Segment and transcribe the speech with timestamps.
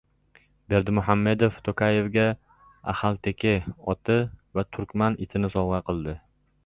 [0.73, 2.25] Berdimuhamedov Tokayevga
[2.93, 3.53] axalteke
[3.95, 4.17] oti
[4.61, 6.17] va turkman itini sovg‘a qildi